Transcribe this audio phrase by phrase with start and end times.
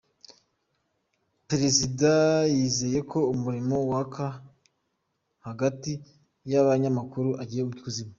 [1.49, 2.11] Perezida
[2.55, 4.25] yizeye ko umuriro waka
[5.45, 5.91] hagati
[6.51, 8.09] y’abanyamakuru ugiye kuzima